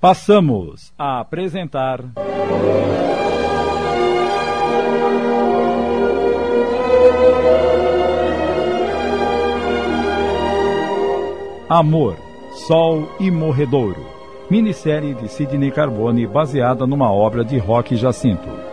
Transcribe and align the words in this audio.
Passamos 0.00 0.92
a 0.96 1.18
apresentar. 1.18 2.04
Amor, 11.68 12.16
Sol 12.68 13.08
e 13.18 13.28
Morredouro. 13.28 14.06
Minissérie 14.48 15.14
de 15.14 15.28
Sidney 15.28 15.72
Carbone 15.72 16.28
baseada 16.28 16.86
numa 16.86 17.12
obra 17.12 17.44
de 17.44 17.58
Roque 17.58 17.96
Jacinto. 17.96 18.67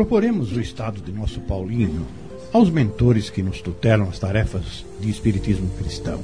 Proporemos 0.00 0.50
o 0.56 0.60
estado 0.62 0.98
de 1.02 1.12
nosso 1.12 1.40
Paulinho 1.40 2.06
aos 2.54 2.70
mentores 2.70 3.28
que 3.28 3.42
nos 3.42 3.60
tutelam 3.60 4.08
as 4.08 4.18
tarefas 4.18 4.82
de 4.98 5.10
espiritismo 5.10 5.68
cristão. 5.76 6.18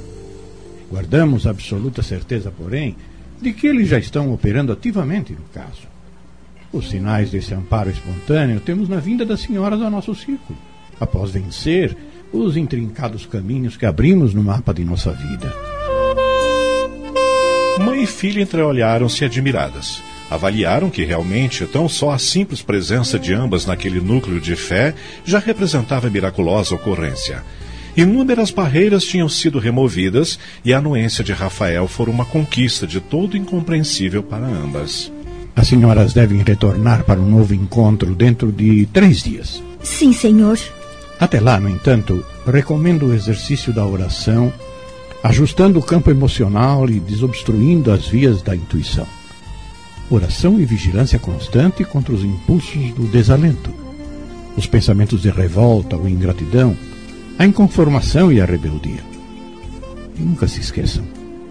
Guardamos 0.89 1.45
absoluta 1.45 2.01
certeza, 2.01 2.49
porém, 2.49 2.95
de 3.39 3.53
que 3.53 3.67
eles 3.67 3.87
já 3.87 3.99
estão 3.99 4.33
operando 4.33 4.71
ativamente 4.71 5.31
no 5.31 5.43
caso. 5.53 5.87
Os 6.73 6.89
sinais 6.89 7.29
desse 7.29 7.53
amparo 7.53 7.91
espontâneo 7.91 8.59
temos 8.59 8.89
na 8.89 8.97
vinda 8.97 9.23
das 9.23 9.41
senhoras 9.41 9.79
ao 9.79 9.91
nosso 9.91 10.15
círculo, 10.15 10.57
após 10.99 11.29
vencer 11.29 11.95
os 12.33 12.57
intrincados 12.57 13.27
caminhos 13.27 13.77
que 13.77 13.85
abrimos 13.85 14.33
no 14.33 14.43
mapa 14.43 14.73
de 14.73 14.83
nossa 14.83 15.11
vida. 15.11 15.53
Mãe 17.85 18.01
e 18.01 18.07
filha 18.07 18.41
entreolharam-se 18.41 19.23
admiradas. 19.23 20.01
Avaliaram 20.29 20.89
que 20.89 21.05
realmente 21.05 21.65
tão 21.65 21.87
só 21.87 22.11
a 22.11 22.19
simples 22.19 22.61
presença 22.61 23.17
de 23.17 23.33
ambas 23.33 23.65
naquele 23.65 24.01
núcleo 24.01 24.41
de 24.41 24.55
fé 24.55 24.93
já 25.23 25.39
representava 25.39 26.09
miraculosa 26.09 26.75
ocorrência. 26.75 27.43
Inúmeras 27.95 28.51
barreiras 28.51 29.03
tinham 29.05 29.27
sido 29.27 29.57
removidas 29.57 30.37
e 30.63 30.73
a 30.73 30.77
anuência 30.77 31.23
de 31.23 31.33
Rafael 31.33 31.87
foi 31.87 32.07
uma 32.07 32.25
conquista 32.25 32.85
de 32.85 32.99
todo 32.99 33.37
incompreensível 33.37 34.21
para 34.21 34.45
ambas. 34.45 35.11
As 35.55 35.67
senhoras 35.67 36.13
devem 36.13 36.43
retornar 36.43 37.03
para 37.03 37.19
um 37.19 37.27
novo 37.27 37.55
encontro 37.55 38.13
dentro 38.13 38.51
de 38.51 38.85
três 38.93 39.23
dias. 39.23 39.63
Sim, 39.81 40.13
senhor. 40.13 40.59
Até 41.19 41.39
lá, 41.39 41.59
no 41.59 41.69
entanto, 41.69 42.23
recomendo 42.45 43.07
o 43.07 43.13
exercício 43.15 43.73
da 43.73 43.83
oração, 43.83 44.53
ajustando 45.23 45.79
o 45.79 45.83
campo 45.83 46.11
emocional 46.11 46.87
e 46.87 46.99
desobstruindo 46.99 47.91
as 47.91 48.05
vias 48.07 48.43
da 48.43 48.55
intuição. 48.55 49.07
Oração 50.09 50.57
e 50.59 50.65
vigilância 50.65 51.19
constante 51.19 51.83
contra 51.83 52.13
os 52.13 52.23
impulsos 52.23 52.93
do 52.93 53.07
desalento, 53.07 53.73
os 54.55 54.65
pensamentos 54.65 55.21
de 55.21 55.29
revolta 55.29 55.97
ou 55.97 56.07
ingratidão, 56.07 56.77
a 57.37 57.45
inconformação 57.45 58.31
e 58.31 58.39
a 58.39 58.45
rebeldia. 58.45 59.03
E 60.17 60.21
nunca 60.21 60.47
se 60.47 60.61
esqueçam: 60.61 61.03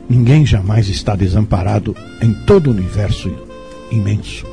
ninguém 0.08 0.46
jamais 0.46 0.88
está 0.88 1.14
desamparado 1.14 1.94
em 2.22 2.32
todo 2.46 2.68
o 2.68 2.70
universo 2.70 3.30
imenso. 3.90 4.46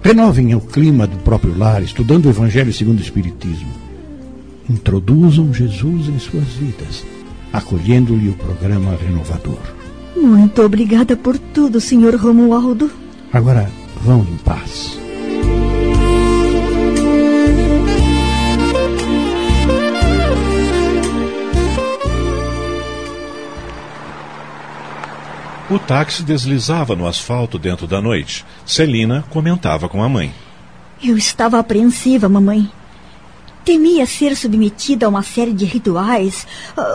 Renovem 0.00 0.54
o 0.54 0.60
clima 0.60 1.06
do 1.06 1.16
próprio 1.18 1.56
lar, 1.58 1.82
estudando 1.82 2.26
o 2.26 2.30
Evangelho 2.30 2.72
segundo 2.72 3.00
o 3.00 3.02
Espiritismo. 3.02 3.68
Introduzam 4.68 5.52
Jesus 5.52 6.08
em 6.08 6.18
suas 6.20 6.46
vidas, 6.54 7.04
acolhendo-lhe 7.52 8.28
o 8.28 8.34
programa 8.34 8.96
renovador. 8.96 9.58
Muito 10.16 10.62
obrigada 10.62 11.16
por 11.16 11.36
tudo, 11.36 11.80
Sr. 11.80 12.16
Romualdo. 12.16 12.99
Agora 13.32 13.70
vão 14.02 14.22
em 14.22 14.36
paz. 14.38 14.98
O 25.70 25.78
táxi 25.78 26.24
deslizava 26.24 26.96
no 26.96 27.06
asfalto 27.06 27.56
dentro 27.56 27.86
da 27.86 28.02
noite. 28.02 28.44
Celina 28.66 29.24
comentava 29.30 29.88
com 29.88 30.02
a 30.02 30.08
mãe. 30.08 30.34
Eu 31.00 31.16
estava 31.16 31.60
apreensiva, 31.60 32.28
mamãe. 32.28 32.68
Temia 33.64 34.04
ser 34.04 34.36
submetida 34.36 35.06
a 35.06 35.08
uma 35.08 35.22
série 35.22 35.52
de 35.52 35.64
rituais, 35.64 36.44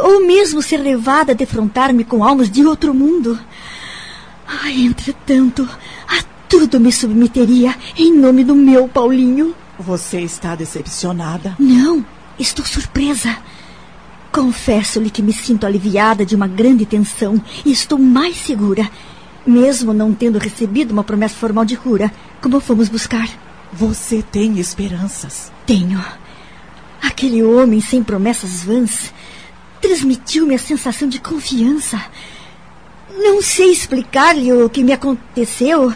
ou 0.04 0.28
mesmo 0.28 0.62
ser 0.62 0.78
levada 0.78 1.32
a 1.32 1.36
defrontar-me 1.36 2.04
com 2.04 2.22
almas 2.22 2.52
de 2.52 2.66
outro 2.66 2.94
mundo. 2.94 3.40
Ai, 4.48 4.82
entretanto, 4.82 5.68
a 6.08 6.24
tudo 6.48 6.80
me 6.80 6.92
submeteria 6.92 7.76
em 7.98 8.14
nome 8.14 8.44
do 8.44 8.56
meu 8.56 8.88
Paulinho. 8.88 9.56
Você 9.80 10.22
está 10.22 10.56
decepcionada? 10.56 11.56
Não, 11.60 12.06
estou 12.40 12.66
surpresa. 12.66 13.36
Confesso-lhe 14.32 15.10
que 15.10 15.22
me 15.22 15.34
sinto 15.34 15.66
aliviada 15.66 16.26
de 16.26 16.36
uma 16.36 16.48
grande 16.48 16.86
tensão 16.86 17.42
e 17.66 17.72
estou 17.72 17.98
mais 17.98 18.36
segura, 18.38 18.90
mesmo 19.46 19.94
não 19.94 20.14
tendo 20.14 20.38
recebido 20.38 20.92
uma 20.92 21.04
promessa 21.04 21.36
formal 21.36 21.66
de 21.66 21.78
cura, 21.78 22.12
como 22.42 22.60
fomos 22.60 22.90
buscar. 22.90 23.30
Você 23.72 24.22
tem 24.22 24.60
esperanças? 24.60 25.52
Tenho. 25.66 26.04
Aquele 27.02 27.44
homem 27.44 27.82
sem 27.82 28.04
promessas 28.04 28.64
vãs 28.64 29.14
transmitiu-me 29.82 30.56
a 30.56 30.60
sensação 30.60 31.08
de 31.08 31.20
confiança. 31.20 32.02
Não 33.18 33.42
sei 33.42 33.72
explicar-lhe 33.72 34.52
o 34.52 34.70
que 34.70 34.84
me 34.84 34.92
aconteceu, 34.92 35.94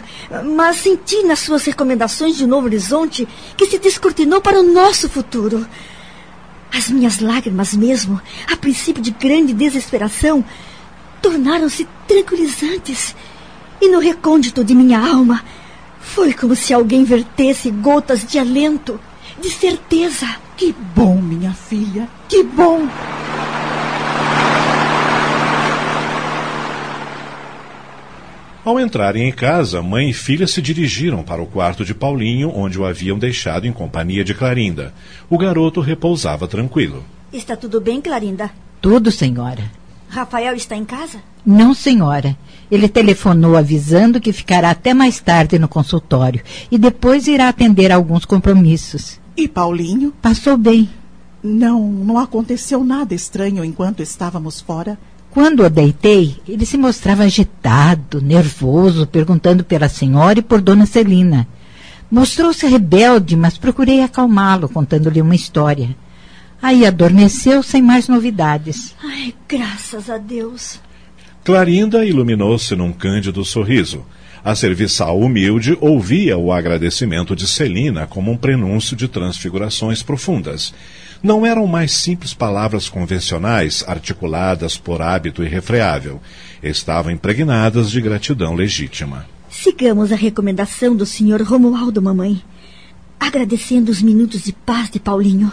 mas 0.56 0.76
senti 0.76 1.22
nas 1.22 1.40
suas 1.40 1.64
recomendações 1.64 2.36
de 2.36 2.46
Novo 2.46 2.66
Horizonte 2.66 3.28
que 3.56 3.66
se 3.66 3.78
descortinou 3.78 4.40
para 4.40 4.58
o 4.58 4.62
nosso 4.62 5.08
futuro. 5.08 5.66
As 6.72 6.88
minhas 6.88 7.20
lágrimas 7.20 7.74
mesmo, 7.74 8.20
a 8.50 8.56
princípio 8.56 9.02
de 9.02 9.10
grande 9.10 9.52
desesperação, 9.52 10.44
tornaram-se 11.20 11.86
tranquilizantes. 12.08 13.14
E 13.80 13.88
no 13.88 13.98
recôndito 13.98 14.64
de 14.64 14.74
minha 14.74 14.98
alma, 14.98 15.44
foi 16.00 16.32
como 16.32 16.56
se 16.56 16.72
alguém 16.72 17.04
vertesse 17.04 17.70
gotas 17.70 18.24
de 18.24 18.38
alento, 18.38 19.00
de 19.40 19.50
certeza. 19.50 20.26
Que 20.56 20.74
bom, 20.94 21.20
minha 21.20 21.52
filha, 21.52 22.08
que 22.28 22.42
bom! 22.42 22.88
Ao 28.62 28.78
entrarem 28.78 29.26
em 29.26 29.32
casa, 29.32 29.80
mãe 29.80 30.10
e 30.10 30.12
filha 30.12 30.46
se 30.46 30.60
dirigiram 30.60 31.22
para 31.22 31.40
o 31.40 31.46
quarto 31.46 31.82
de 31.82 31.94
Paulinho, 31.94 32.52
onde 32.54 32.78
o 32.78 32.84
haviam 32.84 33.18
deixado 33.18 33.66
em 33.66 33.72
companhia 33.72 34.22
de 34.22 34.34
Clarinda. 34.34 34.92
O 35.30 35.38
garoto 35.38 35.80
repousava 35.80 36.46
tranquilo. 36.46 37.02
Está 37.32 37.56
tudo 37.56 37.80
bem, 37.80 38.02
Clarinda? 38.02 38.50
Tudo, 38.78 39.10
senhora. 39.10 39.64
Rafael 40.10 40.54
está 40.54 40.76
em 40.76 40.84
casa? 40.84 41.20
Não, 41.46 41.72
senhora. 41.72 42.36
Ele 42.70 42.86
telefonou 42.86 43.56
avisando 43.56 44.20
que 44.20 44.32
ficará 44.32 44.70
até 44.70 44.92
mais 44.92 45.20
tarde 45.20 45.58
no 45.58 45.66
consultório 45.68 46.42
e 46.70 46.76
depois 46.76 47.26
irá 47.26 47.48
atender 47.48 47.90
alguns 47.90 48.26
compromissos. 48.26 49.18
E 49.36 49.48
Paulinho? 49.48 50.12
Passou 50.20 50.58
bem. 50.58 50.86
Não, 51.42 51.88
não 51.88 52.18
aconteceu 52.18 52.84
nada 52.84 53.14
estranho 53.14 53.64
enquanto 53.64 54.02
estávamos 54.02 54.60
fora. 54.60 54.98
Quando 55.30 55.62
o 55.62 55.70
deitei, 55.70 56.36
ele 56.48 56.66
se 56.66 56.76
mostrava 56.76 57.22
agitado, 57.22 58.20
nervoso, 58.20 59.06
perguntando 59.06 59.62
pela 59.62 59.88
senhora 59.88 60.40
e 60.40 60.42
por 60.42 60.60
Dona 60.60 60.86
Celina. 60.86 61.46
Mostrou-se 62.10 62.66
rebelde, 62.66 63.36
mas 63.36 63.56
procurei 63.56 64.02
acalmá-lo, 64.02 64.68
contando-lhe 64.68 65.22
uma 65.22 65.36
história. 65.36 65.94
Aí 66.60 66.84
adormeceu 66.84 67.62
sem 67.62 67.80
mais 67.80 68.08
novidades. 68.08 68.94
Ai, 69.02 69.32
graças 69.48 70.10
a 70.10 70.18
Deus. 70.18 70.80
Clarinda 71.44 72.04
iluminou-se 72.04 72.74
num 72.74 72.92
cândido 72.92 73.44
sorriso. 73.44 74.04
A 74.44 74.54
serviçal 74.54 75.18
humilde 75.20 75.78
ouvia 75.80 76.36
o 76.36 76.52
agradecimento 76.52 77.36
de 77.36 77.46
Celina 77.46 78.06
como 78.06 78.32
um 78.32 78.36
prenúncio 78.36 78.96
de 78.96 79.06
transfigurações 79.06 80.02
profundas. 80.02 80.74
Não 81.22 81.44
eram 81.44 81.66
mais 81.66 81.92
simples 81.92 82.32
palavras 82.32 82.88
convencionais, 82.88 83.84
articuladas 83.86 84.78
por 84.78 85.02
hábito 85.02 85.44
irrefreável. 85.44 86.20
Estavam 86.62 87.12
impregnadas 87.12 87.90
de 87.90 88.00
gratidão 88.00 88.54
legítima. 88.54 89.26
Sigamos 89.50 90.12
a 90.12 90.16
recomendação 90.16 90.96
do 90.96 91.04
Sr. 91.04 91.42
Romualdo, 91.42 92.00
mamãe. 92.00 92.42
Agradecendo 93.18 93.90
os 93.90 94.00
minutos 94.00 94.42
de 94.42 94.52
paz 94.52 94.88
de 94.88 94.98
Paulinho. 94.98 95.52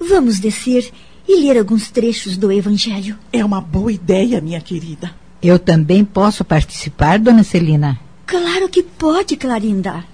Vamos 0.00 0.40
descer 0.40 0.90
e 1.28 1.40
ler 1.40 1.58
alguns 1.58 1.90
trechos 1.90 2.36
do 2.36 2.50
Evangelho. 2.50 3.16
É 3.32 3.44
uma 3.44 3.60
boa 3.60 3.92
ideia, 3.92 4.40
minha 4.40 4.60
querida. 4.60 5.14
Eu 5.40 5.58
também 5.58 6.04
posso 6.04 6.44
participar, 6.44 7.18
dona 7.18 7.44
Celina? 7.44 8.00
Claro 8.26 8.68
que 8.68 8.82
pode, 8.82 9.36
Clarinda. 9.36 10.04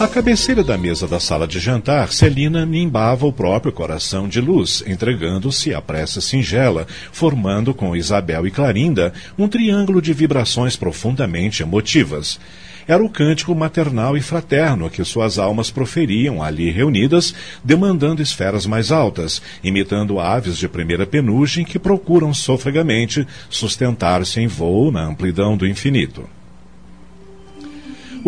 À 0.00 0.06
cabeceira 0.06 0.62
da 0.62 0.78
mesa 0.78 1.08
da 1.08 1.18
sala 1.18 1.44
de 1.44 1.58
jantar, 1.58 2.12
Celina 2.12 2.64
nimbava 2.64 3.26
o 3.26 3.32
próprio 3.32 3.72
coração 3.72 4.28
de 4.28 4.40
luz, 4.40 4.80
entregando-se 4.86 5.74
à 5.74 5.82
pressa 5.82 6.20
singela, 6.20 6.86
formando 7.10 7.74
com 7.74 7.96
Isabel 7.96 8.46
e 8.46 8.50
Clarinda 8.52 9.12
um 9.36 9.48
triângulo 9.48 10.00
de 10.00 10.12
vibrações 10.12 10.76
profundamente 10.76 11.64
emotivas. 11.64 12.38
Era 12.86 13.02
o 13.02 13.10
cântico 13.10 13.52
maternal 13.56 14.16
e 14.16 14.20
fraterno 14.20 14.88
que 14.88 15.02
suas 15.02 15.36
almas 15.36 15.68
proferiam 15.68 16.40
ali 16.40 16.70
reunidas, 16.70 17.34
demandando 17.64 18.22
esferas 18.22 18.66
mais 18.66 18.92
altas, 18.92 19.42
imitando 19.64 20.20
aves 20.20 20.56
de 20.56 20.68
primeira 20.68 21.08
penugem 21.08 21.64
que 21.64 21.78
procuram 21.78 22.32
sofregamente 22.32 23.26
sustentar-se 23.50 24.40
em 24.40 24.46
voo 24.46 24.92
na 24.92 25.02
amplidão 25.02 25.56
do 25.56 25.66
infinito. 25.66 26.37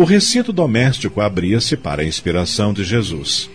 O 0.01 0.03
recinto 0.03 0.51
doméstico 0.51 1.21
abria-se 1.21 1.77
para 1.77 2.01
a 2.01 2.05
inspiração 2.05 2.73
de 2.73 2.83
Jesus. 2.83 3.47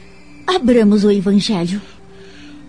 Abramos 0.46 1.02
o 1.02 1.10
Evangelho. 1.10 1.82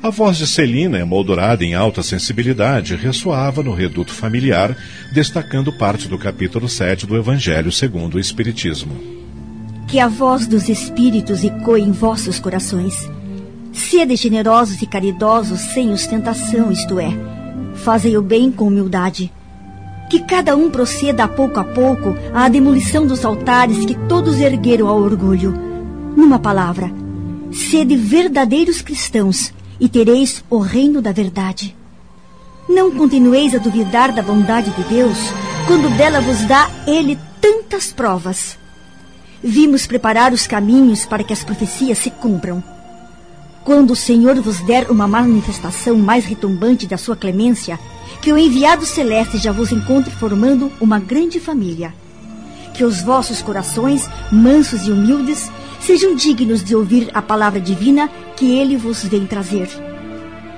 A 0.01 0.09
voz 0.09 0.37
de 0.37 0.47
Celina, 0.47 0.97
emoldurada 0.97 1.63
em 1.63 1.75
alta 1.75 2.01
sensibilidade, 2.01 2.95
ressoava 2.95 3.61
no 3.61 3.75
reduto 3.75 4.11
familiar, 4.11 4.75
destacando 5.13 5.71
parte 5.71 6.07
do 6.07 6.17
capítulo 6.17 6.67
7 6.67 7.05
do 7.05 7.15
Evangelho 7.15 7.71
segundo 7.71 8.15
o 8.15 8.19
Espiritismo. 8.19 8.99
Que 9.87 9.99
a 9.99 10.07
voz 10.07 10.47
dos 10.47 10.69
Espíritos 10.69 11.43
ecoe 11.43 11.81
em 11.81 11.91
vossos 11.91 12.39
corações. 12.39 12.95
Sede 13.71 14.15
generosos 14.15 14.81
e 14.81 14.87
caridosos 14.87 15.59
sem 15.59 15.93
ostentação, 15.93 16.71
isto 16.71 16.99
é, 16.99 17.11
fazei 17.75 18.17
o 18.17 18.23
bem 18.23 18.51
com 18.51 18.69
humildade 18.69 19.31
que 20.09 20.19
cada 20.19 20.55
um 20.55 20.69
proceda 20.69 21.27
pouco 21.27 21.59
a 21.59 21.63
pouco 21.63 22.15
à 22.33 22.47
demolição 22.47 23.05
dos 23.05 23.25
altares 23.25 23.85
que 23.85 23.95
todos 24.07 24.39
ergueram 24.39 24.87
ao 24.87 24.99
orgulho. 24.99 25.53
Numa 26.15 26.39
palavra, 26.39 26.91
sede 27.51 27.95
verdadeiros 27.95 28.81
cristãos 28.81 29.53
e 29.79 29.87
tereis 29.87 30.43
o 30.49 30.59
reino 30.59 31.01
da 31.01 31.11
verdade. 31.11 31.75
Não 32.67 32.91
continueis 32.91 33.53
a 33.55 33.59
duvidar 33.59 34.11
da 34.13 34.21
bondade 34.21 34.71
de 34.71 34.83
Deus 34.83 35.17
quando 35.67 35.89
dela 35.97 36.19
vos 36.21 36.41
dá 36.45 36.69
Ele 36.85 37.17
tantas 37.39 37.91
provas. 37.91 38.57
Vimos 39.43 39.85
preparar 39.85 40.33
os 40.33 40.47
caminhos 40.47 41.05
para 41.05 41.23
que 41.23 41.33
as 41.33 41.43
profecias 41.43 41.97
se 41.97 42.09
cumpram. 42.09 42.63
Quando 43.67 43.91
o 43.91 43.95
Senhor 43.97 44.39
vos 44.39 44.61
der 44.61 44.89
uma 44.89 45.09
manifestação 45.09 45.97
mais 45.97 46.23
retumbante 46.23 46.87
da 46.87 46.97
sua 46.97 47.17
clemência, 47.17 47.77
que 48.21 48.31
o 48.31 48.37
enviado 48.37 48.85
celeste 48.85 49.37
já 49.37 49.51
vos 49.51 49.73
encontre 49.73 50.09
formando 50.09 50.71
uma 50.79 51.01
grande 51.01 51.37
família. 51.37 51.93
Que 52.73 52.85
os 52.85 53.01
vossos 53.01 53.41
corações, 53.41 54.09
mansos 54.31 54.87
e 54.87 54.91
humildes, 54.93 55.51
sejam 55.81 56.15
dignos 56.15 56.63
de 56.63 56.77
ouvir 56.77 57.11
a 57.13 57.21
palavra 57.21 57.59
divina 57.59 58.09
que 58.37 58.57
ele 58.57 58.77
vos 58.77 59.03
vem 59.03 59.27
trazer. 59.27 59.67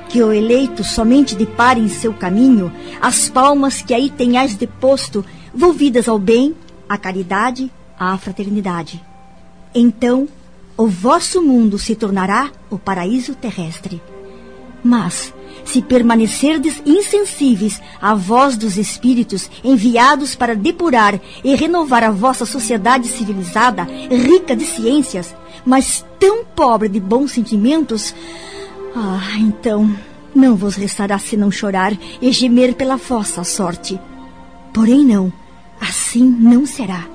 Que 0.08 0.22
o 0.22 0.32
eleito 0.32 0.84
somente 0.84 1.34
depare 1.34 1.80
em 1.80 1.90
seu 1.90 2.14
caminho 2.14 2.72
as 3.02 3.28
palmas 3.28 3.82
que 3.82 3.96
aí 3.96 4.12
tenhais 4.12 4.54
deposto, 4.54 5.26
volvidas 5.52 6.08
ao 6.08 6.20
bem, 6.20 6.56
à 6.88 6.96
caridade, 6.96 7.72
à 8.00 8.16
fraternidade. 8.20 9.04
Então, 9.74 10.28
o 10.80 10.88
vosso 10.88 11.42
mundo 11.42 11.78
se 11.78 11.94
tornará 11.94 12.50
o 12.70 12.80
paraíso 12.80 13.36
terrestre. 13.36 14.02
Mas, 14.82 15.34
se 15.66 15.82
permanecerdes 15.82 16.82
insensíveis 16.86 17.82
à 18.02 18.16
voz 18.16 18.56
dos 18.56 18.78
espíritos 18.78 19.52
enviados 19.62 20.38
para 20.38 20.56
depurar 20.56 21.20
e 21.44 21.54
renovar 21.54 22.06
a 22.06 22.12
vossa 22.12 22.46
sociedade 22.46 23.10
civilizada, 23.10 23.84
rica 24.10 24.56
de 24.56 24.64
ciências, 24.64 25.36
mas 25.66 26.06
tão 26.18 26.46
pobre 26.46 26.88
de 26.88 27.02
bons 27.02 27.34
sentimentos, 27.34 28.16
ah, 28.96 29.38
então 29.38 29.94
não 30.34 30.56
vos 30.56 30.78
restará 30.78 31.20
senão 31.20 31.52
chorar 31.52 31.92
e 32.22 32.32
gemer 32.32 32.74
pela 32.74 32.96
vossa 32.96 33.44
sorte. 33.44 34.00
Porém, 34.74 35.04
não, 35.04 35.30
assim 35.82 36.24
não 36.24 36.66
será. 36.66 37.06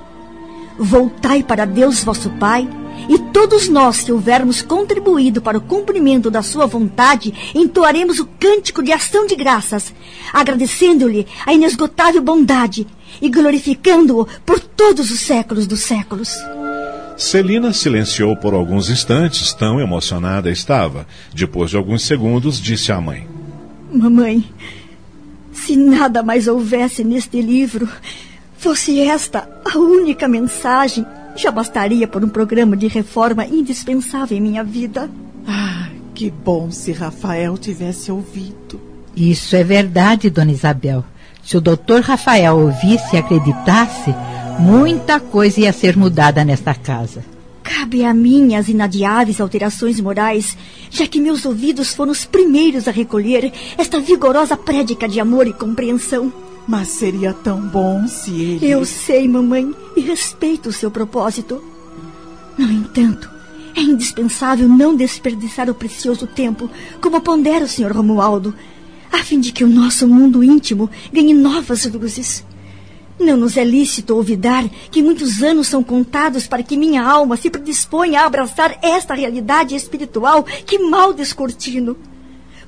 Voltai 0.78 1.43
para 1.43 1.64
Deus 1.64 2.05
vosso 2.05 2.28
Pai 2.32 2.69
e 3.08 3.19
todos 3.32 3.69
nós 3.69 4.02
que 4.02 4.12
houvermos 4.12 4.62
contribuído 4.62 5.43
para 5.43 5.58
o 5.58 5.61
cumprimento 5.61 6.31
da 6.31 6.43
sua 6.43 6.67
vontade, 6.67 7.35
entoaremos 7.55 8.19
o 8.19 8.26
cântico 8.26 8.82
de 8.82 8.93
ação 8.93 9.26
de 9.26 9.37
graças, 9.37 9.93
agradecendo-lhe 10.32 11.26
a 11.44 11.52
inesgotável 11.52 12.23
bondade 12.23 12.87
e 13.20 13.29
glorificando-o 13.29 14.26
por 14.44 14.61
todos 14.61 15.11
os 15.11 15.20
séculos 15.20 15.67
dos 15.67 15.81
séculos. 15.81 16.35
Celina 17.17 17.73
silenciou 17.73 18.37
por 18.37 18.55
alguns 18.55 18.91
instantes, 18.91 19.52
tão 19.52 19.81
emocionada 19.81 20.50
estava. 20.50 21.06
Depois 21.32 21.70
de 21.70 21.76
alguns 21.76 22.02
segundos, 22.02 22.61
disse 22.61 22.91
à 22.91 23.00
mãe: 23.00 23.26
Mamãe, 23.93 24.44
se 25.52 25.76
nada 25.76 26.23
mais 26.23 26.49
houvesse 26.49 27.05
neste 27.05 27.41
livro, 27.41 27.88
fosse 28.56 29.00
esta 29.00 29.49
a 29.64 29.79
única 29.79 30.26
mensagem 30.26 31.06
já 31.36 31.50
bastaria 31.50 32.06
por 32.06 32.25
um 32.25 32.28
programa 32.28 32.76
de 32.76 32.86
reforma 32.86 33.46
indispensável 33.46 34.36
em 34.36 34.40
minha 34.40 34.64
vida. 34.64 35.10
Ah, 35.46 35.88
que 36.14 36.31
bom 36.31 36.70
se 36.70 36.92
Rafael 36.92 37.58
tivesse 37.58 38.10
ouvido. 38.10 38.81
Isso 39.16 39.54
é 39.54 39.62
verdade, 39.62 40.31
dona 40.31 40.52
Isabel. 40.52 41.04
Se 41.42 41.56
o 41.56 41.60
doutor 41.60 42.00
Rafael 42.00 42.56
ouvisse 42.56 43.14
e 43.14 43.19
acreditasse, 43.19 44.14
muita 44.58 45.20
coisa 45.20 45.60
ia 45.60 45.72
ser 45.72 45.96
mudada 45.96 46.44
nesta 46.44 46.75
casa. 46.75 47.25
Cabe 47.62 48.04
a 48.04 48.14
mim 48.14 48.54
as 48.54 48.69
inadiáveis 48.69 49.40
alterações 49.40 50.00
morais, 50.00 50.56
já 50.90 51.06
que 51.06 51.20
meus 51.20 51.44
ouvidos 51.44 51.94
foram 51.94 52.12
os 52.12 52.25
primeiros 52.25 52.86
a 52.86 52.90
recolher 52.90 53.52
esta 53.76 54.00
vigorosa 54.00 54.56
prédica 54.56 55.08
de 55.08 55.20
amor 55.20 55.46
e 55.46 55.52
compreensão. 55.52 56.32
Mas 56.66 56.88
seria 56.88 57.32
tão 57.32 57.61
bom 57.61 58.06
se 58.08 58.31
ele. 58.31 58.66
Eu 58.66 58.84
sei, 58.84 59.28
mamãe, 59.28 59.75
e 59.96 60.00
respeito 60.00 60.70
o 60.70 60.72
seu 60.72 60.90
propósito. 60.90 61.62
No 62.56 62.70
entanto, 62.70 63.28
é 63.75 63.81
indispensável 63.81 64.69
não 64.69 64.94
desperdiçar 64.94 65.69
o 65.69 65.75
precioso 65.75 66.26
tempo, 66.26 66.70
como 67.00 67.20
pondera 67.20 67.64
o 67.64 67.69
Sr. 67.69 67.93
Romualdo, 67.93 68.55
a 69.12 69.19
fim 69.19 69.40
de 69.40 69.52
que 69.52 69.64
o 69.64 69.69
nosso 69.69 70.08
mundo 70.08 70.43
íntimo 70.43 70.88
ganhe 71.12 71.34
novas 71.34 71.84
luzes. 71.87 72.44
Não 73.19 73.37
nos 73.37 73.56
é 73.56 73.64
lícito 73.64 74.17
olvidar 74.17 74.69
que 74.90 75.02
muitos 75.02 75.43
anos 75.43 75.69
são 75.69 75.84
contados 75.84 76.46
para 76.46 76.62
que 76.62 76.76
minha 76.76 77.02
alma 77.02 77.37
se 77.37 77.49
predisponha 77.49 78.20
a 78.20 78.26
abraçar 78.26 78.78
esta 78.82 79.14
realidade 79.14 79.75
espiritual 79.75 80.43
que 80.43 80.78
mal 80.78 81.12
descortino. 81.12 81.96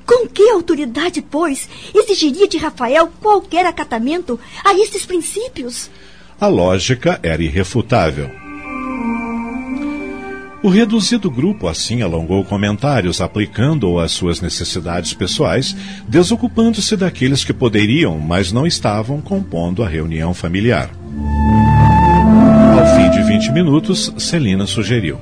Com 0.06 0.28
que 0.28 0.48
autoridade, 0.50 1.20
pois, 1.20 1.68
exigiria 1.92 2.46
de 2.46 2.56
Rafael 2.56 3.08
qualquer 3.20 3.66
acatamento 3.66 4.38
a 4.64 4.72
estes 4.74 5.04
princípios? 5.04 5.90
A 6.40 6.46
lógica 6.46 7.18
era 7.22 7.42
irrefutável. 7.42 8.30
O 10.62 10.68
reduzido 10.68 11.30
grupo 11.30 11.68
assim 11.68 12.02
alongou 12.02 12.44
comentários, 12.44 13.20
aplicando-o 13.20 13.98
às 13.98 14.12
suas 14.12 14.40
necessidades 14.40 15.12
pessoais, 15.12 15.76
desocupando-se 16.08 16.96
daqueles 16.96 17.44
que 17.44 17.52
poderiam, 17.52 18.18
mas 18.18 18.52
não 18.52 18.66
estavam 18.66 19.20
compondo 19.20 19.82
a 19.82 19.88
reunião 19.88 20.34
familiar. 20.34 20.90
Ao 22.72 22.96
fim 22.96 23.10
de 23.10 23.22
20 23.22 23.52
minutos, 23.52 24.12
Celina 24.18 24.66
sugeriu: 24.66 25.20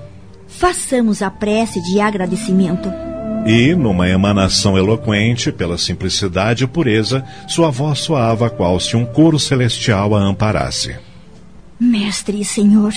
Façamos 0.48 1.20
a 1.20 1.30
prece 1.30 1.80
de 1.82 2.00
agradecimento. 2.00 3.13
E, 3.46 3.74
numa 3.74 4.08
emanação 4.08 4.78
eloquente 4.78 5.52
pela 5.52 5.76
simplicidade 5.76 6.64
e 6.64 6.66
pureza, 6.66 7.22
sua 7.46 7.70
voz 7.70 7.98
soava 7.98 8.48
qual 8.48 8.80
se 8.80 8.96
um 8.96 9.04
coro 9.04 9.38
celestial 9.38 10.14
a 10.14 10.20
amparasse. 10.20 10.96
Mestre 11.78 12.40
e 12.40 12.44
Senhor, 12.44 12.94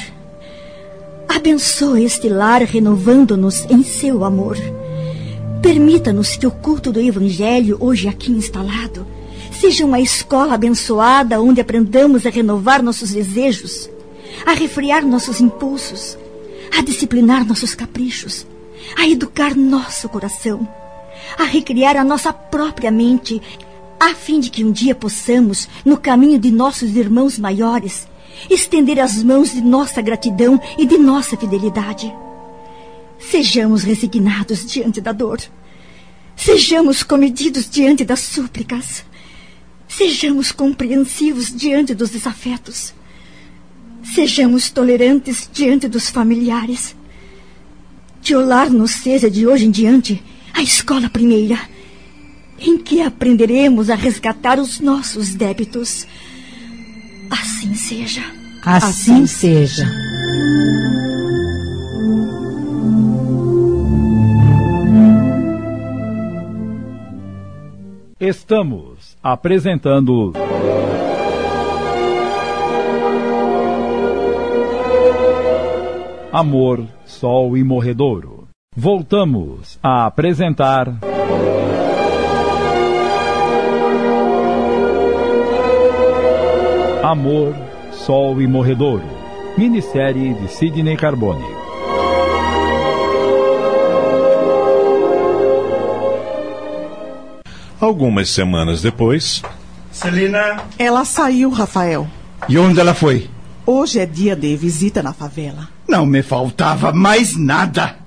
abençoe 1.27 2.05
este 2.05 2.29
lar 2.29 2.61
renovando-nos 2.61 3.65
em 3.69 3.83
seu 3.83 4.23
amor. 4.23 4.55
Permita-nos 5.61 6.37
que 6.37 6.47
o 6.47 6.51
culto 6.51 6.93
do 6.93 7.01
Evangelho, 7.01 7.75
hoje 7.81 8.07
aqui 8.07 8.31
instalado, 8.31 9.05
seja 9.51 9.85
uma 9.85 9.99
escola 9.99 10.53
abençoada 10.53 11.41
onde 11.41 11.59
aprendamos 11.59 12.25
a 12.25 12.29
renovar 12.29 12.81
nossos 12.81 13.11
desejos, 13.11 13.89
a 14.45 14.53
refriar 14.53 15.05
nossos 15.05 15.41
impulsos, 15.41 16.17
a 16.77 16.81
disciplinar 16.81 17.45
nossos 17.45 17.75
caprichos 17.75 18.47
a 18.95 19.07
educar 19.07 19.55
nosso 19.55 20.07
coração, 20.09 20.67
a 21.37 21.43
recriar 21.43 21.97
a 21.97 22.03
nossa 22.03 22.31
própria 22.31 22.91
mente, 22.91 23.41
a 23.99 24.13
fim 24.13 24.39
de 24.39 24.49
que 24.49 24.63
um 24.63 24.71
dia 24.71 24.93
possamos, 24.93 25.67
no 25.83 25.97
caminho 25.97 26.39
de 26.39 26.51
nossos 26.51 26.95
irmãos 26.95 27.39
maiores, 27.39 28.07
estender 28.49 28.99
as 28.99 29.23
mãos 29.23 29.51
de 29.51 29.61
nossa 29.61 30.01
gratidão 30.01 30.59
e 30.77 30.85
de 30.85 30.97
nossa 30.97 31.35
fidelidade. 31.35 32.13
Sejamos 33.19 33.83
resignados 33.83 34.65
diante 34.65 35.01
da 35.01 35.11
dor. 35.11 35.41
Sejamos 36.35 37.01
comedidos 37.01 37.67
diante 37.69 38.05
das 38.05 38.19
súplicas. 38.19 39.03
Sejamos 39.87 40.51
compreensivos 40.51 41.53
diante 41.53 41.95
dos 41.95 42.11
desafetos. 42.11 42.93
Sejamos 44.13 44.69
tolerantes 44.69 45.49
diante 45.51 45.87
dos 45.87 46.09
familiares. 46.09 46.95
Tiolar 48.27 48.69
nos 48.69 48.91
seja 48.91 49.31
de 49.31 49.47
hoje 49.47 49.67
em 49.67 49.71
diante 49.71 50.21
a 50.53 50.61
escola 50.61 51.09
primeira, 51.09 51.57
em 52.59 52.77
que 52.77 53.01
aprenderemos 53.01 53.89
a 53.89 53.95
resgatar 53.95 54.59
os 54.59 54.81
nossos 54.81 55.33
débitos. 55.33 56.05
Assim 57.31 57.73
seja. 57.73 58.21
Assim, 58.65 59.23
assim 59.23 59.27
seja. 59.27 59.89
Estamos 68.19 69.15
apresentando. 69.23 70.33
Amor, 76.31 76.85
Sol 77.05 77.55
e 77.55 77.63
Morredouro. 77.63 78.49
Voltamos 78.75 79.79
a 79.81 80.05
apresentar. 80.05 80.93
Amor, 87.01 87.55
Sol 87.93 88.41
e 88.41 88.47
Morredouro. 88.47 89.05
Minissérie 89.57 90.33
de 90.33 90.49
Sidney 90.49 90.97
Carbone. 90.97 91.45
Algumas 97.79 98.29
semanas 98.29 98.81
depois. 98.81 99.41
Celina. 99.91 100.57
Ela 100.77 101.05
saiu, 101.05 101.49
Rafael. 101.49 102.05
E 102.49 102.57
onde 102.57 102.81
ela 102.81 102.93
foi? 102.93 103.29
Hoje 103.69 103.99
é 103.99 104.05
dia 104.05 104.33
de 104.33 104.55
visita 104.55 105.03
na 105.03 105.11
favela. 105.11 105.67
Não 105.85 106.05
me 106.05 106.23
faltava 106.23 106.93
mais 106.93 107.35
nada. 107.35 107.97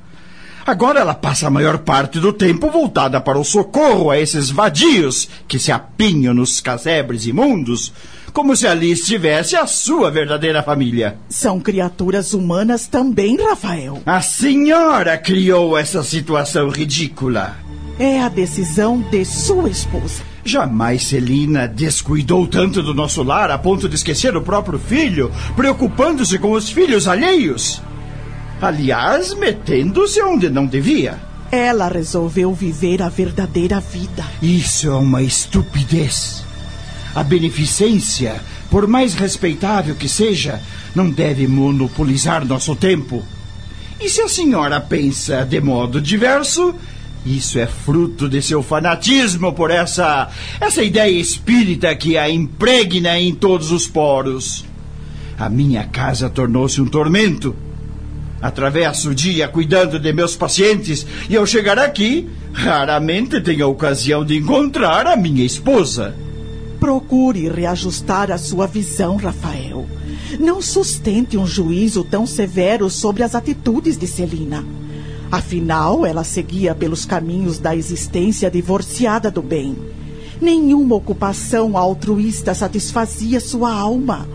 Agora 0.66 1.00
ela 1.00 1.12
passa 1.12 1.48
a 1.48 1.50
maior 1.50 1.76
parte 1.80 2.18
do 2.18 2.32
tempo 2.32 2.70
voltada 2.70 3.20
para 3.20 3.38
o 3.38 3.44
socorro 3.44 4.10
a 4.10 4.18
esses 4.18 4.48
vadios 4.48 5.28
que 5.46 5.58
se 5.58 5.70
apinham 5.70 6.32
nos 6.32 6.62
casebres 6.62 7.26
imundos, 7.26 7.92
como 8.32 8.56
se 8.56 8.66
ali 8.66 8.90
estivesse 8.92 9.54
a 9.54 9.66
sua 9.66 10.10
verdadeira 10.10 10.62
família. 10.62 11.18
São 11.28 11.60
criaturas 11.60 12.32
humanas 12.32 12.86
também, 12.86 13.36
Rafael. 13.36 14.00
A 14.06 14.22
senhora 14.22 15.18
criou 15.18 15.76
essa 15.76 16.02
situação 16.02 16.70
ridícula. 16.70 17.54
É 17.98 18.22
a 18.22 18.30
decisão 18.30 19.02
de 19.10 19.26
sua 19.26 19.68
esposa. 19.68 20.29
Jamais 20.44 21.02
Celina 21.02 21.68
descuidou 21.68 22.46
tanto 22.46 22.82
do 22.82 22.94
nosso 22.94 23.22
lar 23.22 23.50
a 23.50 23.58
ponto 23.58 23.88
de 23.88 23.94
esquecer 23.94 24.36
o 24.36 24.42
próprio 24.42 24.78
filho, 24.78 25.30
preocupando-se 25.54 26.38
com 26.38 26.52
os 26.52 26.70
filhos 26.70 27.06
alheios. 27.06 27.82
Aliás, 28.60 29.34
metendo-se 29.34 30.20
onde 30.22 30.48
não 30.48 30.66
devia. 30.66 31.18
Ela 31.50 31.88
resolveu 31.88 32.54
viver 32.54 33.02
a 33.02 33.08
verdadeira 33.08 33.80
vida. 33.80 34.24
Isso 34.40 34.86
é 34.86 34.94
uma 34.94 35.22
estupidez. 35.22 36.44
A 37.14 37.22
beneficência, 37.24 38.40
por 38.70 38.86
mais 38.86 39.14
respeitável 39.14 39.94
que 39.96 40.08
seja, 40.08 40.60
não 40.94 41.10
deve 41.10 41.46
monopolizar 41.46 42.44
nosso 42.44 42.76
tempo. 42.76 43.22
E 44.00 44.08
se 44.08 44.22
a 44.22 44.28
senhora 44.28 44.80
pensa 44.80 45.44
de 45.44 45.60
modo 45.60 46.00
diverso, 46.00 46.74
isso 47.24 47.58
é 47.58 47.66
fruto 47.66 48.28
de 48.28 48.40
seu 48.40 48.62
fanatismo 48.62 49.52
por 49.52 49.70
essa 49.70 50.30
essa 50.60 50.82
ideia 50.82 51.10
espírita 51.10 51.94
que 51.94 52.16
a 52.16 52.30
impregna 52.30 53.18
em 53.18 53.34
todos 53.34 53.70
os 53.70 53.86
poros. 53.86 54.64
A 55.38 55.48
minha 55.48 55.84
casa 55.84 56.30
tornou-se 56.30 56.80
um 56.80 56.86
tormento. 56.86 57.54
Atravesso 58.40 59.10
o 59.10 59.14
dia 59.14 59.48
cuidando 59.48 59.98
de 59.98 60.12
meus 60.12 60.34
pacientes 60.34 61.06
e 61.28 61.36
ao 61.36 61.46
chegar 61.46 61.78
aqui, 61.78 62.28
raramente 62.52 63.40
tenho 63.40 63.66
a 63.66 63.68
ocasião 63.68 64.24
de 64.24 64.36
encontrar 64.36 65.06
a 65.06 65.16
minha 65.16 65.44
esposa. 65.44 66.14
Procure 66.78 67.50
reajustar 67.50 68.30
a 68.30 68.38
sua 68.38 68.66
visão, 68.66 69.16
Rafael. 69.16 69.86
Não 70.38 70.62
sustente 70.62 71.36
um 71.36 71.46
juízo 71.46 72.02
tão 72.02 72.26
severo 72.26 72.88
sobre 72.88 73.22
as 73.22 73.34
atitudes 73.34 73.98
de 73.98 74.06
Celina. 74.06 74.64
Afinal, 75.30 76.04
ela 76.04 76.24
seguia 76.24 76.74
pelos 76.74 77.04
caminhos 77.04 77.58
da 77.58 77.76
existência 77.76 78.50
divorciada 78.50 79.30
do 79.30 79.40
bem. 79.40 79.76
Nenhuma 80.40 80.96
ocupação 80.96 81.76
altruísta 81.76 82.52
satisfazia 82.54 83.38
sua 83.38 83.72
alma. 83.72 84.28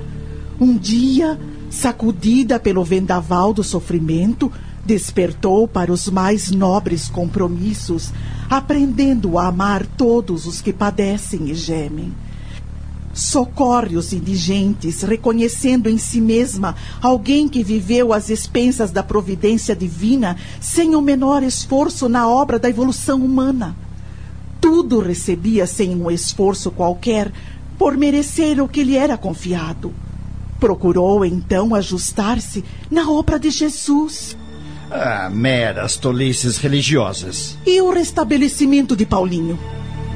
Um 0.60 0.78
dia, 0.78 1.38
sacudida 1.70 2.60
pelo 2.60 2.84
vendaval 2.84 3.54
do 3.54 3.64
sofrimento, 3.64 4.52
despertou 4.86 5.68
para 5.68 5.92
os 5.92 6.08
mais 6.08 6.52
nobres 6.52 7.10
compromissos, 7.10 8.14
aprendendo 8.50 9.38
a 9.38 9.48
amar 9.48 9.86
todos 9.86 10.46
os 10.46 10.62
que 10.62 10.72
padecem 10.72 11.50
e 11.50 11.56
gemem 11.56 12.14
socorre 13.16 13.96
os 13.96 14.12
indigentes, 14.12 15.02
reconhecendo 15.02 15.90
em 15.90 15.98
si 15.98 16.20
mesma 16.20 16.76
alguém 17.02 17.48
que 17.48 17.64
viveu 17.64 18.12
às 18.12 18.30
expensas 18.30 18.92
da 18.92 19.02
providência 19.02 19.74
divina 19.74 20.36
sem 20.60 20.96
o 20.96 21.02
menor 21.02 21.42
esforço 21.42 22.10
na 22.10 22.28
obra 22.28 22.60
da 22.60 22.70
evolução 22.70 23.24
humana. 23.24 23.74
Tudo 24.60 25.00
recebia 25.00 25.66
sem 25.66 25.96
um 25.96 26.12
esforço 26.12 26.70
qualquer 26.70 27.32
por 27.78 27.96
merecer 27.96 28.62
o 28.62 28.68
que 28.68 28.84
lhe 28.84 28.98
era 28.98 29.18
confiado. 29.18 29.94
Procurou 30.60 31.24
então 31.24 31.74
ajustar-se 31.74 32.66
na 32.92 33.10
obra 33.10 33.40
de 33.40 33.50
Jesus. 33.50 34.36
Ah, 34.92 35.30
meras 35.32 35.96
tolices 35.96 36.58
religiosas. 36.58 37.58
E 37.66 37.82
o 37.82 37.92
restabelecimento 37.92 38.96
de 38.96 39.06
Paulinho? 39.06 39.58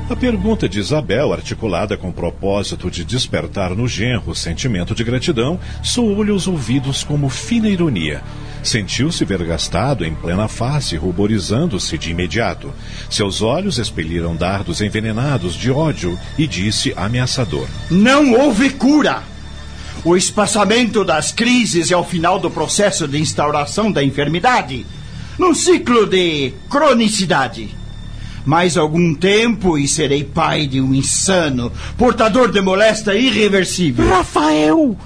A 0.10 0.16
pergunta 0.16 0.68
de 0.68 0.80
Isabel, 0.80 1.32
articulada 1.32 1.96
com 1.96 2.10
o 2.10 2.13
propósito 2.13 2.89
de 2.89 3.06
despertar 3.06 3.75
no 3.75 3.88
genro 3.88 4.32
o 4.32 4.36
sentimento 4.36 4.96
de 4.96 5.04
gratidão, 5.04 5.60
soou-lhe 5.84 6.32
os 6.32 6.48
ouvidos 6.48 7.04
como 7.04 7.30
fina 7.30 7.70
ironia. 7.70 8.24
Sentiu-se 8.63 9.24
vergastado 9.24 10.04
em 10.04 10.16
plena 10.16 10.48
face, 10.48 10.98
ruborizando-se 10.98 11.96
de 11.96 12.10
imediato. 12.10 12.74
Seus 13.08 13.44
olhos 13.44 13.78
expeliram 13.78 14.36
dardos 14.36 14.82
envenenados 14.82 15.54
de 15.54 15.70
ódio 15.70 16.18
e 16.39 16.48
disse 16.48 16.92
ameaçador: 16.98 17.68
Não 17.92 18.34
houve 18.34 18.72
cura! 18.72 19.22
O 20.04 20.18
espaçamento 20.18 21.06
das 21.06 21.32
crises 21.32 21.92
é 21.92 21.96
o 21.96 22.04
final 22.04 22.39
do 22.39 22.50
processo 22.50 23.08
de 23.08 23.20
instauração 23.20 23.92
da 23.92 24.04
enfermidade, 24.04 24.88
num 25.38 25.54
ciclo 25.54 26.08
de 26.08 26.51
cronicidade 26.68 27.78
mais 28.46 28.77
algum 28.77 29.13
tempo 29.13 29.77
e 29.77 29.88
serei 29.88 30.24
pai 30.24 30.67
de 30.67 30.81
um 30.81 30.93
insano, 30.93 31.72
portador 31.98 32.51
de 32.51 32.62
moléstia 32.62 33.15
irreversível. 33.15 34.08
Rafael! 34.10 34.98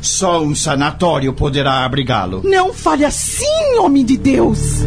Só 0.00 0.42
um 0.42 0.54
sanatório 0.54 1.32
poderá 1.32 1.84
abrigá-lo. 1.84 2.42
Não 2.44 2.74
fale 2.74 3.04
assim, 3.04 3.78
homem 3.78 4.04
de 4.04 4.18
Deus! 4.18 4.84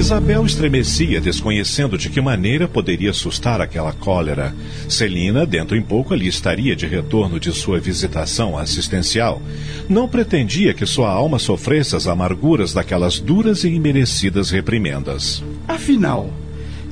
Isabel 0.00 0.46
estremecia, 0.46 1.20
desconhecendo 1.20 1.98
de 1.98 2.08
que 2.08 2.22
maneira 2.22 2.66
poderia 2.66 3.10
assustar 3.10 3.60
aquela 3.60 3.92
cólera. 3.92 4.54
Celina, 4.88 5.44
dentro 5.44 5.76
em 5.76 5.82
pouco, 5.82 6.14
ali 6.14 6.26
estaria 6.26 6.74
de 6.74 6.86
retorno 6.86 7.38
de 7.38 7.52
sua 7.52 7.78
visitação 7.78 8.56
assistencial. 8.56 9.42
Não 9.90 10.08
pretendia 10.08 10.72
que 10.72 10.86
sua 10.86 11.10
alma 11.10 11.38
sofresse 11.38 11.94
as 11.94 12.06
amarguras 12.06 12.72
daquelas 12.72 13.20
duras 13.20 13.62
e 13.62 13.68
imerecidas 13.68 14.50
reprimendas. 14.50 15.44
Afinal, 15.68 16.30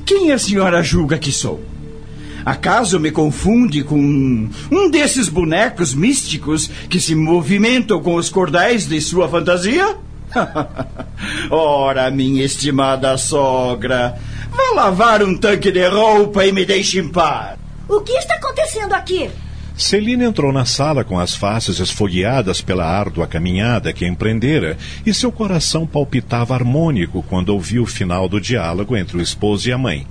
quem 0.09 0.31
a 0.31 0.39
senhora 0.39 0.81
julga 0.81 1.19
que 1.19 1.31
sou? 1.31 1.63
Acaso 2.43 2.99
me 2.99 3.11
confunde 3.11 3.83
com 3.83 3.99
um 4.71 4.89
desses 4.89 5.29
bonecos 5.29 5.93
místicos 5.93 6.67
que 6.89 6.99
se 6.99 7.13
movimentam 7.13 8.01
com 8.01 8.15
os 8.15 8.27
cordéis 8.27 8.87
de 8.87 8.99
sua 9.01 9.29
fantasia? 9.29 9.97
Ora, 11.51 12.09
minha 12.09 12.43
estimada 12.43 13.15
sogra, 13.19 14.17
vá 14.49 14.81
lavar 14.81 15.21
um 15.21 15.37
tanque 15.37 15.71
de 15.71 15.87
roupa 15.87 16.43
e 16.43 16.51
me 16.51 16.65
deixe 16.65 16.97
em 16.97 17.07
paz. 17.07 17.59
O 17.87 18.01
que 18.01 18.13
está 18.13 18.33
acontecendo 18.33 18.93
aqui? 18.93 19.29
Celina 19.79 20.25
entrou 20.25 20.51
na 20.51 20.65
sala 20.65 21.05
com 21.05 21.17
as 21.17 21.33
faces 21.33 21.79
esfogueadas 21.79 22.59
pela 22.59 22.85
árdua 22.85 23.25
caminhada 23.25 23.93
que 23.93 24.05
empreendera 24.05 24.77
e 25.05 25.13
seu 25.13 25.31
coração 25.31 25.87
palpitava 25.87 26.53
harmônico 26.53 27.23
quando 27.23 27.47
ouviu 27.47 27.83
o 27.83 27.87
final 27.87 28.27
do 28.27 28.41
diálogo 28.41 28.97
entre 28.97 29.15
o 29.15 29.21
esposo 29.21 29.69
e 29.69 29.71
a 29.71 29.77
mãe. 29.77 30.05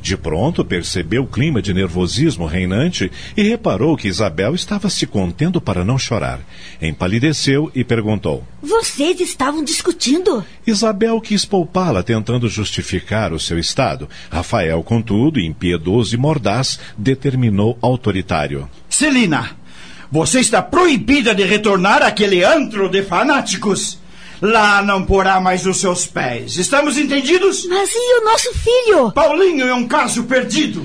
De 0.00 0.16
pronto 0.16 0.64
percebeu 0.64 1.24
o 1.24 1.26
clima 1.26 1.60
de 1.60 1.74
nervosismo 1.74 2.46
reinante 2.46 3.10
e 3.36 3.42
reparou 3.42 3.96
que 3.96 4.06
Isabel 4.06 4.54
estava 4.54 4.88
se 4.88 5.04
contendo 5.04 5.60
para 5.60 5.84
não 5.84 5.98
chorar. 5.98 6.38
Empalideceu 6.80 7.72
e 7.74 7.82
perguntou: 7.82 8.44
Vocês 8.62 9.20
estavam 9.20 9.64
discutindo? 9.64 10.44
Isabel 10.64 11.20
quis 11.20 11.44
poupá-la, 11.44 12.04
tentando 12.04 12.48
justificar 12.48 13.32
o 13.32 13.40
seu 13.40 13.58
estado. 13.58 14.08
Rafael, 14.30 14.80
contudo, 14.84 15.40
impiedoso 15.40 16.14
e 16.14 16.18
mordaz, 16.18 16.78
determinou 16.96 17.76
autoritário: 17.82 18.68
Celina, 18.98 19.50
Você 20.10 20.40
está 20.40 20.60
proibida 20.60 21.32
de 21.32 21.44
retornar 21.44 22.02
àquele 22.02 22.42
antro 22.42 22.88
de 22.88 23.00
fanáticos. 23.04 23.96
Lá 24.42 24.82
não 24.82 25.04
porá 25.04 25.40
mais 25.40 25.66
os 25.66 25.78
seus 25.78 26.04
pés. 26.04 26.56
Estamos 26.56 26.98
entendidos? 26.98 27.64
Mas 27.68 27.90
e 27.94 28.20
o 28.20 28.24
nosso 28.24 28.52
filho? 28.54 29.12
Paulinho 29.12 29.68
é 29.68 29.74
um 29.74 29.86
caso 29.86 30.24
perdido. 30.24 30.84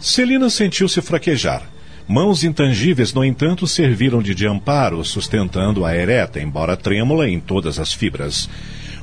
Celina 0.00 0.50
sentiu-se 0.50 1.00
fraquejar. 1.00 1.62
Mãos 2.08 2.42
intangíveis, 2.42 3.14
no 3.14 3.24
entanto, 3.24 3.64
serviram 3.68 4.20
de, 4.20 4.34
de 4.34 4.44
amparo, 4.44 5.04
sustentando 5.04 5.84
a 5.84 5.94
ereta, 5.94 6.40
embora 6.40 6.76
trêmula 6.76 7.28
em 7.28 7.38
todas 7.38 7.78
as 7.78 7.92
fibras. 7.92 8.48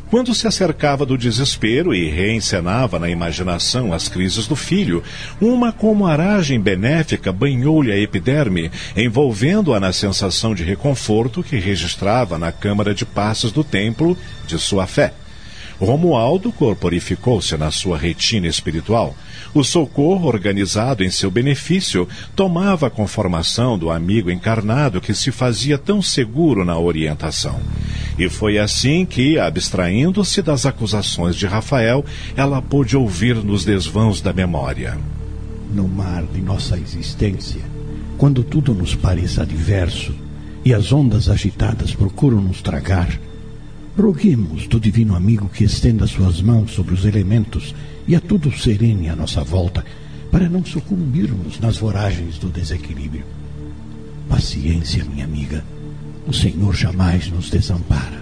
Quando 0.10 0.34
se 0.34 0.48
acercava 0.48 1.06
do 1.06 1.16
desespero 1.16 1.94
e 1.94 2.10
reencenava 2.10 2.98
na 2.98 3.08
imaginação 3.10 3.94
as 3.94 4.10
crises 4.10 4.48
do 4.48 4.56
filho, 4.56 5.04
uma 5.40 5.72
como 5.72 6.08
aragem 6.08 6.60
benéfica 6.60 7.32
banhou-lhe 7.32 7.92
a 7.92 7.98
epiderme, 7.98 8.72
envolvendo-a 8.98 9.80
na 9.80 9.94
sensação 9.94 10.56
de 10.56 10.64
reconforto 10.64 11.44
que 11.44 11.58
registrava 11.58 12.40
na 12.40 12.52
câmara 12.52 12.92
de 12.92 13.06
passos 13.06 13.52
do 13.52 13.64
templo 13.64 14.18
de 14.48 14.58
sua 14.58 14.88
fé. 14.88 15.14
Romualdo 15.80 16.52
corporificou-se 16.52 17.56
na 17.56 17.70
sua 17.70 17.96
retina 17.96 18.48
espiritual. 18.48 19.16
O 19.54 19.64
socorro 19.64 20.28
organizado 20.28 21.04
em 21.04 21.12
seu 21.12 21.30
benefício 21.30 22.10
tomava 22.36 22.88
a 22.88 22.90
conformação 22.90 23.78
do 23.78 23.92
amigo 23.92 24.32
encarnado 24.32 25.00
que 25.00 25.14
se 25.14 25.32
fazia 25.32 25.78
tão 25.78 26.02
seguro 26.02 26.66
na 26.66 26.78
orientação. 26.78 27.62
E 28.20 28.28
foi 28.28 28.60
assim 28.60 29.06
que, 29.06 29.40
abstraindo-se 29.40 30.42
das 30.42 30.66
acusações 30.66 31.38
de 31.38 31.48
Rafael, 31.48 32.04
ela 32.36 32.62
pôde 32.62 32.98
ouvir 32.98 33.38
nos 33.38 33.64
desvãos 33.64 34.20
da 34.20 34.34
memória. 34.34 34.98
No 35.74 35.88
mar 35.88 36.24
de 36.24 36.42
nossa 36.42 36.78
existência, 36.78 37.62
quando 38.18 38.44
tudo 38.44 38.74
nos 38.74 38.94
pareça 38.94 39.44
adverso 39.44 40.14
e 40.66 40.74
as 40.74 40.92
ondas 40.92 41.30
agitadas 41.30 41.96
procuram 41.96 42.42
nos 42.42 42.62
tragar, 42.62 43.18
Roguemos 43.98 44.68
do 44.68 44.80
Divino 44.80 45.16
Amigo 45.16 45.50
que 45.50 45.64
estenda 45.64 46.08
suas 46.08 46.42
mãos 46.42 46.72
sobre 46.72 46.94
os 46.94 47.04
elementos 47.06 47.76
e 48.08 48.16
a 48.16 48.22
tudo 48.22 48.52
serene 48.52 49.10
à 49.10 49.16
nossa 49.16 49.44
volta, 49.44 49.84
para 50.32 50.48
não 50.48 50.64
sucumbirmos 50.64 51.60
nas 51.60 51.78
voragens 51.78 52.38
do 52.38 52.48
desequilíbrio. 52.48 53.26
Paciência, 54.30 55.04
minha 55.04 55.26
amiga. 55.26 55.64
O 56.28 56.34
Senhor 56.34 56.76
jamais 56.76 57.30
nos 57.30 57.50
desampara. 57.50 58.20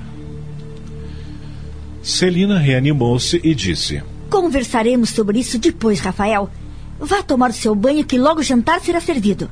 Celina 2.02 2.58
reanimou-se 2.58 3.40
e 3.44 3.54
disse: 3.54 4.02
Conversaremos 4.30 5.10
sobre 5.10 5.40
isso 5.40 5.58
depois, 5.60 6.00
Rafael. 6.00 6.50
Vá 7.00 7.22
tomar 7.22 7.50
o 7.50 7.54
seu 7.54 7.76
banho 7.76 8.06
que 8.06 8.18
logo 8.18 8.40
o 8.40 8.44
jantar 8.44 8.80
será 8.82 9.00
servido. 9.00 9.50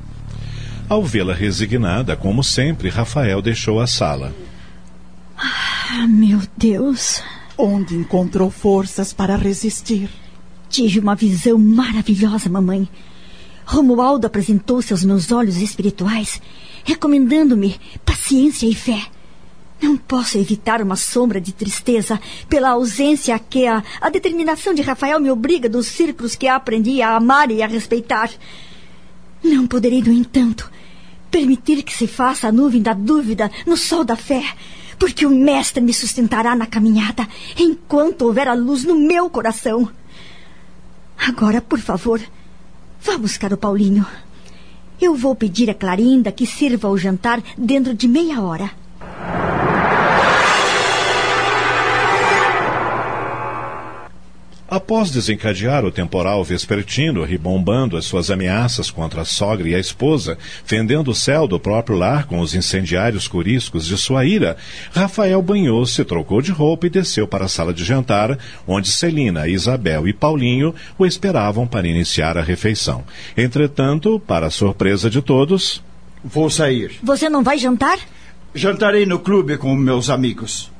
Ao 0.88 1.02
vê-la 1.04 1.34
resignada, 1.34 2.16
como 2.16 2.42
sempre, 2.42 2.88
Rafael 2.88 3.42
deixou 3.42 3.80
a 3.80 3.86
sala. 3.86 4.34
Ah, 5.36 6.06
meu 6.08 6.40
Deus. 6.56 7.22
Onde 7.58 7.94
encontrou 7.94 8.50
forças 8.50 9.12
para 9.12 9.36
resistir? 9.36 10.08
Tive 10.68 10.98
uma 10.98 11.14
visão 11.14 11.58
maravilhosa, 11.58 12.48
mamãe. 12.48 12.88
Romualdo 13.66 14.26
apresentou-se 14.26 14.92
aos 14.92 15.04
meus 15.04 15.32
olhos 15.32 15.56
espirituais, 15.56 16.40
recomendando-me 16.84 17.78
paciência 18.04 18.66
e 18.66 18.74
fé. 18.74 19.06
Não 19.82 19.96
posso 19.96 20.38
evitar 20.38 20.80
uma 20.80 20.96
sombra 20.96 21.40
de 21.40 21.52
tristeza 21.52 22.18
pela 22.48 22.70
ausência 22.70 23.34
a 23.34 23.38
que 23.40 23.66
a, 23.66 23.82
a 24.00 24.08
determinação 24.08 24.72
de 24.72 24.82
Rafael 24.82 25.20
me 25.20 25.30
obriga 25.30 25.68
dos 25.68 25.88
círculos 25.88 26.36
que 26.36 26.46
aprendi 26.46 27.02
a 27.02 27.16
amar 27.16 27.50
e 27.50 27.62
a 27.62 27.66
respeitar. 27.66 28.30
Não 29.42 29.66
poderei, 29.66 30.00
no 30.00 30.12
entanto, 30.12 30.70
permitir 31.30 31.82
que 31.82 31.92
se 31.92 32.06
faça 32.06 32.48
a 32.48 32.52
nuvem 32.52 32.80
da 32.80 32.94
dúvida 32.94 33.50
no 33.66 33.76
sol 33.76 34.04
da 34.04 34.16
fé 34.16 34.42
porque 34.98 35.26
o 35.26 35.30
Mestre 35.30 35.82
me 35.82 35.92
sustentará 35.92 36.54
na 36.54 36.66
caminhada 36.66 37.28
enquanto 37.58 38.22
houver 38.22 38.48
a 38.48 38.54
luz 38.54 38.84
no 38.84 38.94
meu 38.94 39.28
coração. 39.28 39.90
Agora, 41.18 41.60
por 41.60 41.78
favor, 41.78 42.20
vá 43.00 43.16
buscar 43.18 43.52
o 43.52 43.56
Paulinho. 43.56 44.06
Eu 45.00 45.14
vou 45.14 45.34
pedir 45.34 45.68
a 45.70 45.74
Clarinda 45.74 46.32
que 46.32 46.46
sirva 46.46 46.88
o 46.88 46.96
jantar 46.96 47.42
dentro 47.56 47.94
de 47.94 48.08
meia 48.08 48.40
hora. 48.40 48.70
Após 54.68 55.12
desencadear 55.12 55.84
o 55.84 55.92
temporal 55.92 56.42
vespertino, 56.42 57.22
ribombando 57.22 57.96
as 57.96 58.04
suas 58.04 58.32
ameaças 58.32 58.90
contra 58.90 59.22
a 59.22 59.24
sogra 59.24 59.68
e 59.68 59.74
a 59.76 59.78
esposa, 59.78 60.36
fendendo 60.64 61.12
o 61.12 61.14
céu 61.14 61.46
do 61.46 61.60
próprio 61.60 61.96
lar 61.96 62.26
com 62.26 62.40
os 62.40 62.52
incendiários 62.52 63.28
coriscos 63.28 63.86
de 63.86 63.96
sua 63.96 64.24
ira, 64.24 64.56
Rafael 64.92 65.40
banhou-se, 65.40 66.04
trocou 66.04 66.42
de 66.42 66.50
roupa 66.50 66.88
e 66.88 66.90
desceu 66.90 67.28
para 67.28 67.44
a 67.44 67.48
sala 67.48 67.72
de 67.72 67.84
jantar, 67.84 68.36
onde 68.66 68.90
Celina, 68.90 69.46
Isabel 69.46 70.08
e 70.08 70.12
Paulinho 70.12 70.74
o 70.98 71.06
esperavam 71.06 71.64
para 71.64 71.86
iniciar 71.86 72.36
a 72.36 72.42
refeição. 72.42 73.04
Entretanto, 73.36 74.18
para 74.18 74.48
a 74.48 74.50
surpresa 74.50 75.08
de 75.08 75.22
todos. 75.22 75.80
Vou 76.24 76.50
sair. 76.50 76.98
Você 77.04 77.28
não 77.28 77.44
vai 77.44 77.56
jantar? 77.56 78.00
Jantarei 78.52 79.06
no 79.06 79.20
clube 79.20 79.58
com 79.58 79.72
meus 79.76 80.10
amigos. 80.10 80.74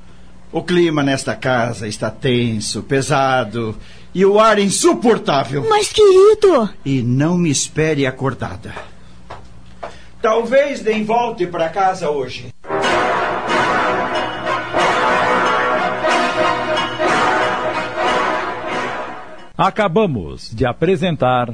O 0.52 0.62
clima 0.62 1.02
nesta 1.02 1.34
casa 1.34 1.88
está 1.88 2.10
tenso, 2.10 2.82
pesado 2.82 3.76
e 4.14 4.24
o 4.24 4.38
ar 4.40 4.58
insuportável. 4.58 5.66
Mas, 5.68 5.92
querido! 5.92 6.70
E 6.84 7.02
não 7.02 7.36
me 7.36 7.50
espere 7.50 8.06
acordada. 8.06 8.72
Talvez 10.22 10.82
nem 10.82 11.04
volte 11.04 11.46
para 11.46 11.68
casa 11.68 12.08
hoje. 12.08 12.48
Acabamos 19.58 20.50
de 20.52 20.66
apresentar. 20.66 21.48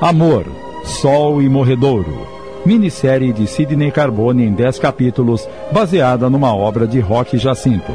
Amor, 0.00 0.44
Sol 0.84 1.40
e 1.40 1.48
Morredouro. 1.48 2.28
Minissérie 2.66 3.32
de 3.32 3.46
Sidney 3.46 3.90
Carbone 3.90 4.44
em 4.44 4.52
10 4.52 4.78
capítulos, 4.78 5.48
baseada 5.72 6.28
numa 6.28 6.54
obra 6.54 6.86
de 6.86 7.00
Roque 7.00 7.38
Jacinto. 7.38 7.92